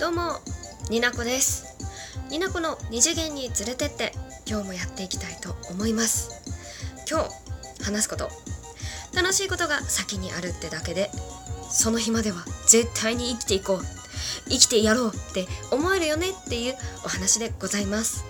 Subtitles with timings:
[0.00, 0.40] どうも
[0.88, 1.76] になこです。
[2.30, 4.12] になこの二次元に連れてって
[4.48, 6.30] 今日もやっていきたいと思います。
[7.06, 8.30] 今日話すこと
[9.14, 11.10] 楽しいことが先にあるってだけで
[11.68, 13.80] その日までは絶対に生きていこう
[14.48, 18.24] 生きてやろうって思えるよねっていうお話でございます。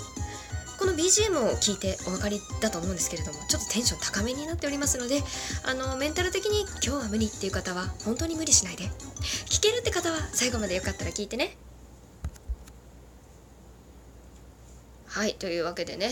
[0.80, 5.20] この BGM を聞いてお分かりだと思うんですけれどもちょっとテンション高めになっておりますので
[5.64, 8.84] あのメンタル的に今日は無理っていう方は本当に無理しないで。
[9.50, 11.54] 聞けるって方は最後までよかったら聞いてね。
[15.06, 16.08] はいというわけでね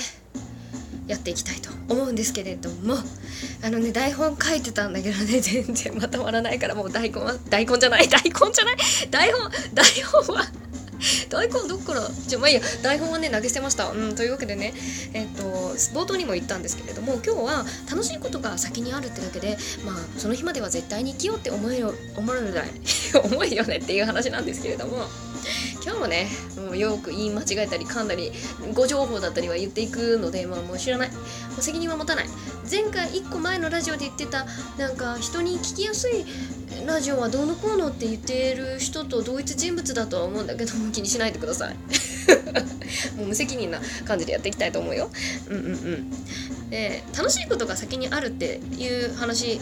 [1.06, 2.96] やっていきたいと思うんですけれども
[3.64, 8.76] あのね台本書いてたんだけどね 全然まとまらないからもう大根は大根じゃない大根じゃない
[9.10, 10.44] 台本台本は
[11.30, 12.62] 大根どっからじゃあまあいいや。
[12.82, 14.74] 台本はね投げ捨てました、うん、というわけでね
[15.12, 15.42] えっ、と
[15.94, 22.70] 冒頭にも言ったんですけれども今日は楽しいことが先にあるってだけでまあその日までは絶対に生きようって思えよ思えるない
[23.22, 25.06] 思えよねっていう話なんですけれども。
[25.82, 28.32] 今日もねもうよく言い間違えたり噛んだり
[28.74, 31.10] 誤情報だったりは言っていくので、まあ、もう知らない。
[31.10, 31.16] も
[31.58, 32.26] う責任は持たない。
[32.70, 34.44] 前回1個前のラジオで言ってた
[34.76, 36.24] なんか人に聞きやすい
[36.86, 41.76] ラジオはどうのこうのって言ってる人と同一人物だとは思うんだけども気にしないでください。
[43.16, 45.10] もう無責任な感じでやっていきたいと思うよ。
[45.48, 46.10] うんうんうん
[46.70, 49.58] で楽しいことが先にあるっていう話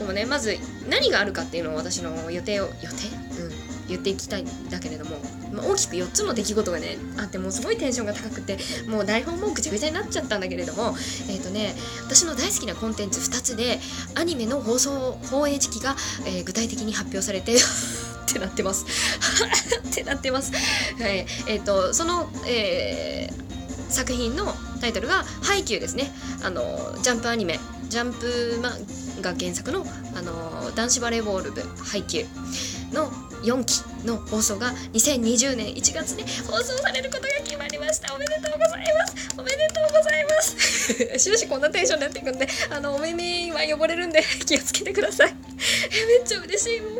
[0.00, 0.56] をねまず
[0.88, 3.25] 何があるかっていうのを私の予定を予定？
[3.88, 5.16] 言っていきたいんだけれども、
[5.52, 10.94] まあ、大きく4つの出来事がねあってもうすごいテンションが高くてもう台本もぐちゃぐちゃになっちゃったんだけれども
[11.28, 13.78] えっ、ー、とね私の大好きなコンテンツ2つで
[14.14, 17.58] アニメの放送放映時期が、えー、具体的に発表されて っ
[18.32, 18.84] てなってます。
[19.88, 20.52] ってなってます。
[20.52, 26.12] はい、えっ、ー、とその、えー、作品のタイトルが「ハイキュー」ですね。
[26.42, 27.60] あのジャンプアニメ。
[27.88, 28.70] ジャンプマ
[29.22, 33.10] が原作のあの男子バレーボール部ハイキューの
[33.46, 38.12] 4期の放送が2020年1月に放送されることが決まりました。
[38.12, 39.28] おめでとうございます。
[39.38, 41.18] おめでとうございます。
[41.22, 45.34] 終始こんなテンションでやっていくんであのお耳は汚れるんで気をつけてください。
[45.34, 46.80] めっちゃ嬉しい。
[46.80, 46.90] もん。
[46.92, 46.96] う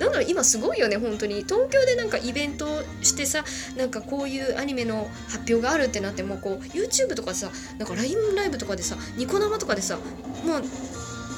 [0.00, 1.44] なんだろう今すごいよね本当に。
[1.44, 2.66] 東京でなんかイベント
[3.02, 3.44] してさ
[3.76, 9.96] なんかこういうアニメの発表があるってなってもうこう YouTube とかさなんか LINE ライブとかでさニコ生とかでさ
[10.44, 10.62] もう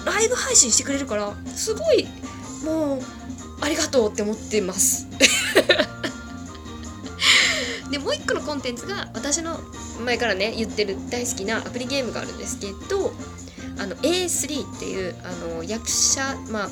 [0.05, 2.07] ライブ配信してくれるからすごい
[2.65, 3.01] もう
[3.61, 5.07] ありがとうって思ってます。
[7.91, 9.59] でもう一個のコンテンツが私の
[10.05, 13.13] 前からね言ってる大好きなアプリゲームがあるんですけど
[13.79, 16.71] あの A3 っていうあの役者まあ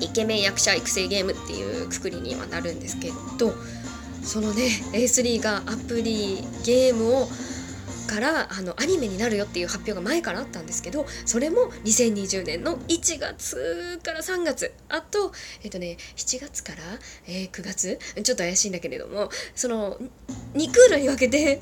[0.00, 3.52] イケメン役者育成ゲームっていうくくりにはなるんですけど
[4.22, 7.28] そのね A3 がアプリゲームを
[8.08, 14.72] からあのアニメになるよっていう発表が前からあったんですけどそれも2020年の1月から3月。
[14.88, 15.32] あと
[15.62, 16.78] えっ、とね7月から、
[17.26, 17.98] えー、9月。
[18.24, 19.98] ちょっと怪しいんだけれどもその
[20.54, 21.60] 2クールに分けて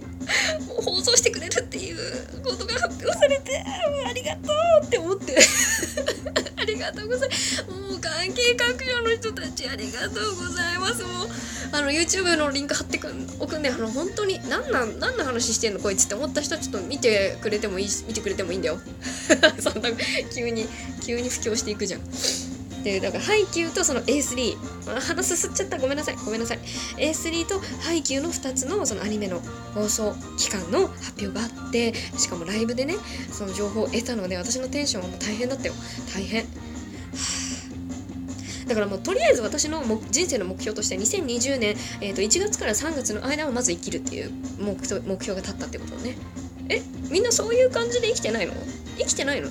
[0.69, 1.97] 放送してくれるっていう
[2.43, 3.65] ことが発表されて
[4.06, 4.53] ありがと
[4.83, 5.37] うって思って。
[6.66, 7.65] りがとうございます。
[7.71, 11.03] もう関係各所の人たちありがとうございます。
[11.03, 11.28] もう
[11.72, 18.78] あの YouTube のリンク貼ってくんおくんであの本当に何なん何の話してんのこいつって思った人はちょっと見てくれてもいい見てくれてもいいんだよ。
[19.59, 19.91] そんな
[20.34, 20.66] 急に
[21.05, 22.00] 急に布教していくじゃん。
[22.87, 24.57] でだからハイキューとその A3
[25.01, 25.77] 鼻すすっちゃった。
[25.77, 26.17] ごめんなさい。
[26.25, 26.59] ごめんなさい。
[26.99, 29.41] A3 とハイキューの2つのそのアニメの
[29.75, 32.95] 放送期間の発表があってしかもライブでね
[33.33, 35.75] その情報を得たので私のテンションはもう大変だったよ。
[36.15, 36.47] 大変。
[38.69, 39.83] だからもうとりあえず私の
[40.13, 44.31] 人生の目標として2020年、えー、と1月から3月の間はまず生きるっていう
[44.61, 46.17] 目標目標が立ったってことね。
[46.69, 46.83] え？
[47.11, 48.53] みんなそういう感じで生きてないの？
[48.97, 49.49] 生きてないの？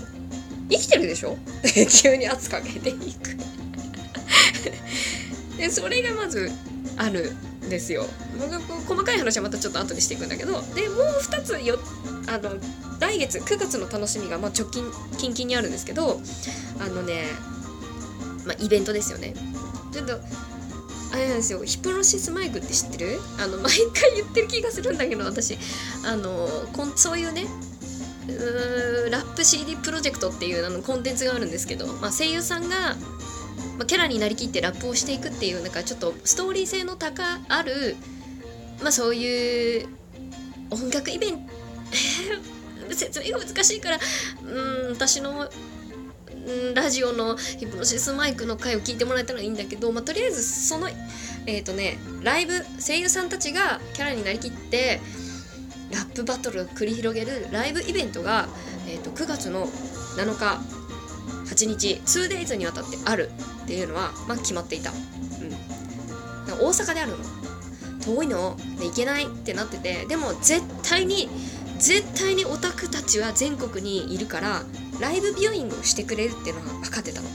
[0.70, 1.38] 生きてるでしょ？
[2.02, 3.36] 急に圧かけていく。
[5.58, 6.52] でそれがまず
[6.98, 7.32] ある
[7.66, 8.06] んですよ。
[8.88, 11.80] 細かい話はまたちょっと後にしていくんだけどでもう2つよ
[12.28, 12.56] あの
[13.00, 14.86] 来月9月の楽しみが、まあ、直近
[15.18, 16.22] 近々にあるんですけど
[16.80, 17.26] あのね
[18.46, 19.34] まあ、イベントですよね。
[19.92, 20.20] ちょっと
[21.12, 21.64] あれなんですよ。
[21.64, 23.20] ヒプノシスマイクって知ってる？
[23.40, 25.58] あの毎回言ってる気がするんだけど私。
[26.06, 27.48] あのこんそういうね
[29.12, 32.96] ラップ CD プロジェクトっていうあのコンテンツがあるんですけど、まあ、声優さんが、
[33.78, 37.96] まあ、キャラになりきってラップをしていくっていうなんかちょっとストーリー性の高ある、
[38.82, 39.88] まあ、そういう
[40.72, 41.54] 音楽イベント
[42.96, 44.00] 説明が難しいから
[44.44, 45.50] うん私の
[46.76, 50.90] ラジオのヒプノシスマイクの回を聞いてもらえたらいいんだけど、まあ、とりあえずその
[51.48, 55.02] えっ、ー、とねライブ声優さんたちがキャラになりきって
[56.16, 58.48] ップバトルを繰り広げるライブイベントが、
[58.88, 60.62] えーと、9月の7日
[61.54, 63.30] 8日 2days にわたってある
[63.64, 64.98] っていうのは、まあ、決まっていた、うん、
[66.66, 67.18] 大阪であるの。
[68.06, 68.56] 遠いの。
[68.80, 71.28] で行けないってなっててでも絶対に
[71.80, 74.62] 絶対にオタクたちは全国にいるから
[75.02, 77.28] ライブビューイングをしてくれるっていうのは分かってたの。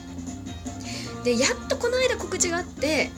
[1.24, 3.10] でやっとこの間告知があって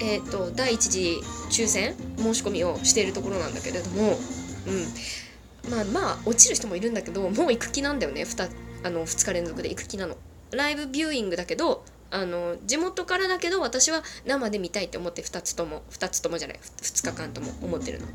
[0.00, 1.20] えっ、ー、と第1次
[1.50, 4.18] 抽選申し込みをしているところなんだけれども
[4.66, 5.70] うん。
[5.70, 8.22] まあまあ落ちる人もいるんだけどもう行く気なんだよね。
[8.22, 8.50] 2,
[8.84, 10.16] あの2日連続で行く気なの。
[10.52, 18.06] ライブビューイングだけどあの地元からだけど私は生で見たいって思って2つとも2つともじゃない2日間とも思ってるの。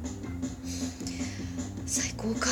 [1.86, 2.48] 最高か。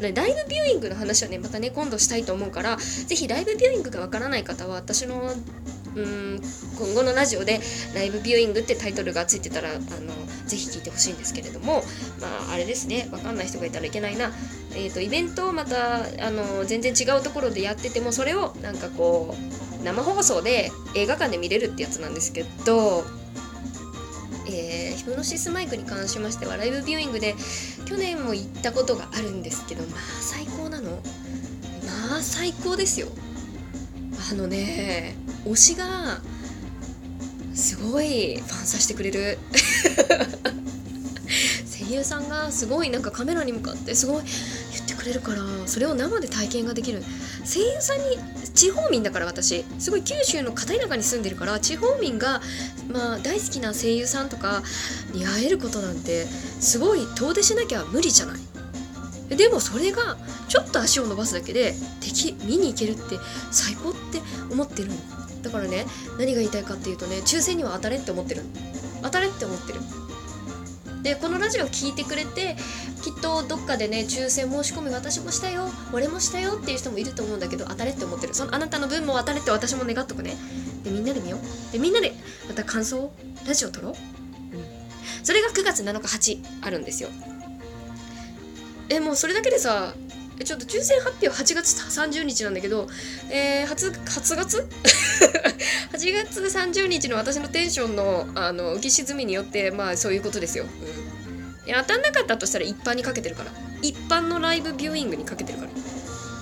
[0.00, 0.18] ライブ
[0.48, 5.32] ビューイングの話はねまたね今度したいと思うから是非ライブビューイングがわからない方は私の
[5.96, 6.40] うん
[6.78, 7.60] 今後のラジオで
[7.94, 9.80] ライブビューイングってタイトルがついてたらあの
[10.48, 11.82] ぜひ聞いてほしいんですけれども
[12.20, 14.32] まああれですねわかんない人がいたらいけないな、
[14.74, 19.36] えーと、イベントをまたあの全然違うところでやっててもそれをなんかこ
[19.80, 23.04] う生放送で映画館で見れるってやつなんですけど
[24.50, 27.34] えー、ヒプノシスマイクに関しましてはライブビューイングで
[27.84, 30.90] 去年も行ったことがあるんですけどまあ最高なの？
[30.90, 33.08] まあ最高ですよ。
[34.32, 36.22] あのね推しが
[37.58, 39.36] すごいファンさせてくれる。
[41.66, 44.24] 声優さんがすごいなんかカメラに向かってすごい
[44.72, 47.02] 言ってくれるからそれを生で体験ができる。
[47.44, 48.04] 声優さんに
[48.54, 49.64] 地方民だから私。
[49.80, 52.40] すごい九州の片田舎に住んでるから地方民が、
[52.88, 54.62] まあ、大好きな声優さんとか
[55.12, 56.28] に会えることなんて
[56.60, 59.36] すごい遠出しなきゃ無理じゃない。
[59.36, 60.16] でもそれが
[60.48, 63.18] ちょっと足を伸ばすだけで敵見に行けるって
[63.50, 64.90] 最高って思ってる
[65.42, 65.86] だからね
[66.18, 68.42] 何が言いたいかっていうとね抽選には当たれって思ってる。
[69.02, 69.80] 当たれって思ってる。
[71.02, 72.56] でこのラジオを聞いてくれて
[73.02, 78.34] きっとどっかでね抽選申し込み私もしたよ俺もしたよっていう人もいると思うんだけど当たれって思ってる。
[78.34, 80.36] そのあなたの分も当たれって私も願っとくね。
[80.82, 81.72] でみんなで見よう。
[81.72, 82.12] でみんなで
[82.48, 83.12] また感想
[83.46, 84.64] ラジオ撮ろう、うん、
[85.22, 87.10] それが9月7日8あるんですよ。
[88.90, 89.94] えもうそれだけでさ
[90.44, 92.86] ちょっと抽選発表8月30日なんだけど、
[93.30, 94.58] えー、初、初月
[95.92, 100.64] ?8 月30日の私のテンションの、あの、浮き沈みによって、まあそういうことですよ。
[100.64, 101.68] うん。
[101.68, 103.50] いや、当たんなかったとしたら一般にかけてるから。
[103.82, 105.70] 一般のライブビューイングにかけてるから。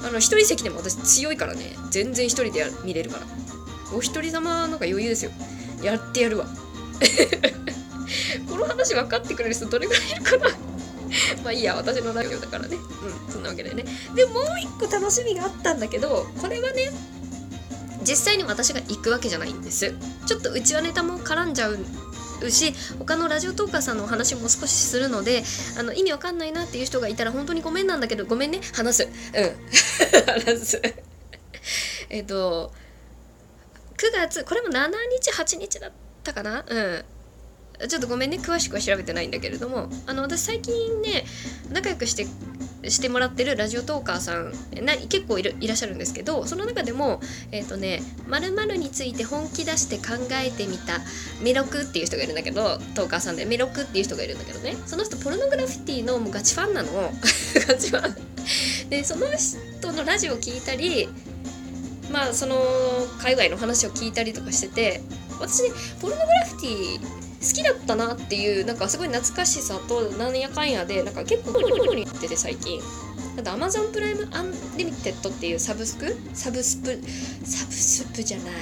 [0.09, 1.77] あの、一人席でも私強いからね。
[1.91, 3.27] 全然一人で見れるから。
[3.95, 5.31] お一人様なんか余裕ですよ。
[5.83, 6.47] やってやるわ。
[8.49, 10.66] この話分かってくれる人どれぐらいいるかな？
[11.43, 12.77] まあいいや私のラジオだからね。
[12.77, 13.85] うんそんなわけでね。
[14.15, 16.91] でもう一個楽しみがあったんだけどこれはね
[18.03, 19.95] 実際に私が行くわけじゃないんです。
[20.27, 25.43] ちょっとうちわネタも絡んじゃうし他のラジオトーカーさんのお話も少しするので
[25.79, 28.61] あの意味わかんないなっていう人がいたら本当にごめんなんだけどごめんね。
[28.75, 29.05] 話す。
[29.05, 29.13] うん。
[30.45, 30.83] 話す。
[32.11, 32.73] えっと
[33.97, 35.93] 9月これも7日8日だっ
[36.23, 36.65] たかな？
[36.69, 37.05] うん。
[37.89, 41.25] ちょっとごめんね詳しくは調べてないんだけれどもあの私最近ね
[41.71, 42.27] 仲良くして
[42.91, 44.53] してもらってるラジオトーカーさん
[44.85, 47.21] な結構いるいらっしゃるんですけどその中でも
[47.51, 51.01] えっ、ー、とね「まるについて本気出して考えてみた
[51.43, 56.93] メロク」っていう人がいるんだけどトーカーさんでメロクっていう人がいるんだけどねその人ポルノグラフィティのもうガチファンなの。
[57.67, 58.17] ガチファン。
[58.89, 61.09] でその人のラジオを聞いたり
[62.11, 62.57] まあその
[63.19, 65.03] 海外の話を聞いたりとかしてて
[65.41, 72.81] 私ねポルノグラフィティ好きだったなっていうなんかすごい懐かしさとなんやかんやでなんか結構に行ってて最近
[73.39, 76.17] あと Amazon プライムアンリミテッドっていうサブスク？
[76.33, 76.99] サブスプ？
[77.45, 78.55] サブスプじゃない。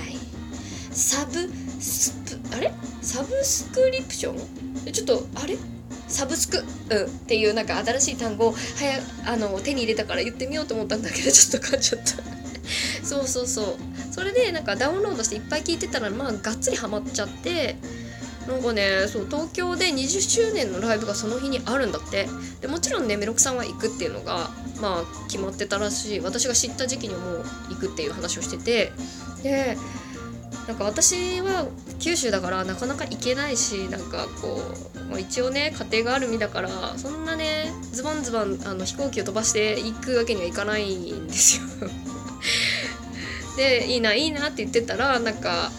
[0.90, 1.32] サブ
[1.80, 2.56] スプ？
[2.56, 2.72] あれ？
[3.00, 4.92] サブスクリプション？
[4.92, 5.56] ちょっとあれ？
[6.08, 13.06] サブスク、うん、っていうなんか新しい単語を早あの手に入れたから言ってみようと思ったんだけどちょっと噛んじゃった。
[13.06, 13.76] そうそうそう。
[14.12, 17.76] それでなんかダウンロードしていっぱい聞いてたらまあがっつりハマっちゃって。
[18.48, 22.28] なんかねそう東京で20周年のライブがその日にあるんだって。
[22.60, 26.20] でもちろんねメロクさんは行くっていうのがまあ決まってたらしい。
[26.20, 28.92] 私が知った時期にもう行くっていう話をしてて。
[29.42, 29.76] で
[30.66, 31.66] なんか私は
[31.98, 34.62] 九州だからなかなか行けないしなんかこ
[34.96, 41.64] う、まあ、一応ね家庭がある身だからそんなねズバンズバンあの飛行機を飛ばして行くわけにはいかないんですよ。
[43.56, 45.70] でいいないいなって言ってたらなんか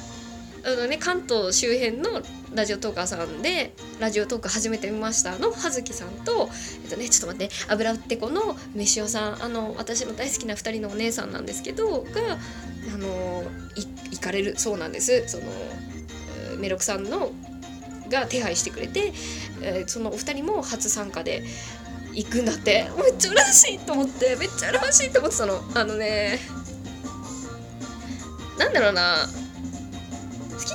[0.64, 2.22] あの、ね、関東周辺の
[2.54, 6.50] ラジオトーカーさんでラジオトーク始めてみましたの葉月さんと、
[6.84, 12.38] えっとね、ちょっと待って油売ってこの飯尾さんあの私の大好きな2人のお姉さんなんですけどが
[12.94, 13.44] あの
[14.12, 15.28] 行かれるそうなんです。
[15.28, 15.44] その
[16.58, 17.32] メロクさんの
[18.10, 19.12] が手配してくれて、
[19.62, 21.44] えー、そのお二人も初参加で
[22.14, 22.88] 行くんだって。
[22.98, 25.62] めっちゃ嬉しいと思ってめっちゃ嬉しいと思ってたの。
[25.74, 26.40] あのね
[28.58, 29.28] なんだろうな。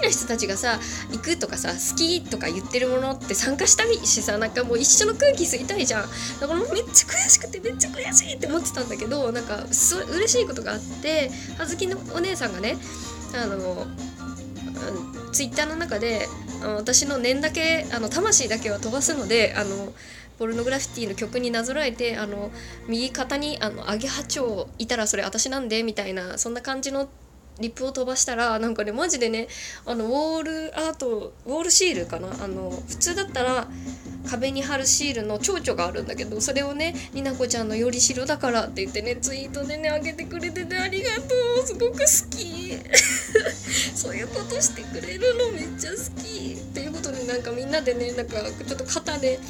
[0.00, 0.80] きな人たちがさ
[1.12, 6.08] 行くとかさ好きとか言ってるものって参加したいしさなんかもう一緒の空気吸いたいじゃん。
[6.40, 12.76] だからめっちゃ悔しくてめっちゃ悔しいって思ってたんだけどなんかそ嬉しいことがあって葉月のお姉さんがね
[13.34, 13.86] あの
[15.32, 16.26] ツイッターの中で
[16.76, 19.92] 私の念だけあの魂だけは飛ばすのであの
[20.38, 22.50] ポルノグラフィティの曲になぞらえてあの
[22.88, 27.08] 右肩にあのアゲハチョウいたらそれ私なんでみたいなそんな感じの
[27.60, 29.48] リップを飛ばしたらなんかねマジでね
[29.86, 32.28] あのウォールアートウォールシールかな？
[32.42, 33.68] あの普通だったら
[34.30, 41.22] 壁に貼るシールの蝶々があるんだけどそれをねになこちゃんのよりしろだからって言ってねツイートでねあげてくれててありがと
[41.62, 42.70] うすごく好き。
[43.94, 46.54] そういうことしてくれるのめっちゃ好き。
[46.70, 49.40] っていうことでなんかみんなでねなんかちょっと肩で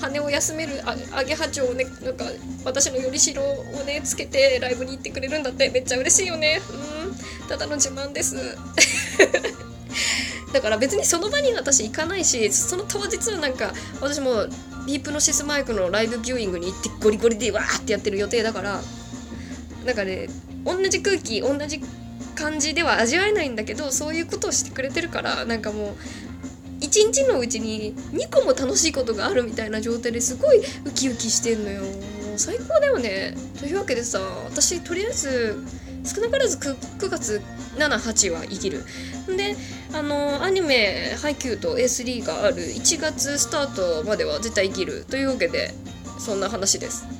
[0.00, 0.72] 羽を休める
[1.12, 2.24] アゲハチョウをねなんか
[2.64, 6.60] 私のよりしろをねつけてライブに行ってくれるんだってめっちゃ嬉しいよね。
[6.70, 6.97] うん。
[7.48, 8.36] ただの自慢です。
[10.52, 14.46] だから別にその場に私行かないしその当日はなんか私も
[14.86, 18.80] リープノシスマイクのライブビューイングに行ってゴリゴリでわーってやってる予定だから
[19.84, 20.28] なんかね
[20.64, 21.82] 同じ空気同じ
[22.34, 25.96] 感じでは味わえないんだけどそういうことをしてくれてるからなんかもう
[26.80, 31.82] 一日のうちに2個も楽しいことがあるみたいな状態ですごいウキウキしてんのよ。
[32.36, 33.34] 最高だよね。
[33.58, 35.64] というわけでさ私とりあえず
[36.04, 37.42] 少なからず 9, 9月
[37.76, 38.84] 78は生きる。
[39.36, 39.56] で
[39.92, 45.74] あのアニメ「ハイキュー」と A3 がある1月スタートまでは絶対生きるというわけで
[46.18, 47.04] そんな話です。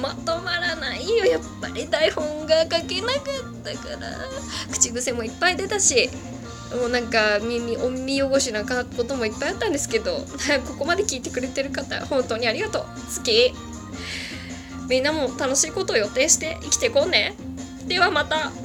[0.00, 1.24] まとまらないよ。
[1.24, 3.22] やっぱり台本が書けなかっ
[3.64, 4.28] たから。
[4.70, 6.10] 口癖もいっぱい出たし
[6.74, 10.26] もうなんか耳お耳汚しなこともいっぱいあったんですけど
[10.66, 12.84] ここまで聞いてくれてる方本当にありがとう。
[13.16, 13.54] 好き。
[14.88, 17.34] みんなも楽しいことを予定して生きていこうね。
[17.86, 18.63] ではまた。